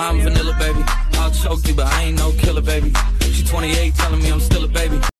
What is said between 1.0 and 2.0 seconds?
I'll choke you, but